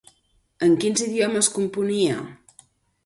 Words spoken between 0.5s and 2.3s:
En quins idiomes componia?